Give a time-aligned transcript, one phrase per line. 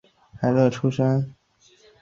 [0.03, 0.09] 发现只
[0.79, 1.35] 剩下六分钟